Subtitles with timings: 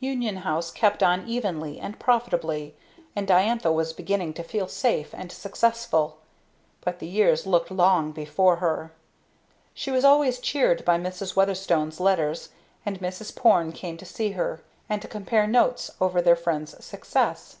[0.00, 2.74] Union House kept on evenly and profitably,
[3.14, 6.18] and Diantha was beginning to feel safe and successful;
[6.80, 8.90] but the years looked long before her.
[9.74, 11.36] She was always cheered by Mrs.
[11.36, 12.48] Weatherstone's letters;
[12.84, 13.36] and Mrs.
[13.36, 17.56] Porne came to see her, and to compare notes over their friend's success.